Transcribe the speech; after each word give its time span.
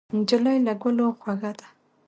نجلۍ 0.17 0.57
له 0.65 0.73
ګلو 0.81 1.07
خوږه 1.19 1.51
ده. 1.57 1.67